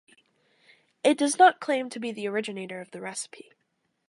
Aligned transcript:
It 1.03 1.15
does 1.15 1.37
not 1.37 1.59
claim 1.61 1.87
to 1.91 1.99
be 1.99 2.11
the 2.11 2.27
originator 2.27 2.81
of 2.81 2.89
the 2.89 3.01
recipe. 3.01 3.51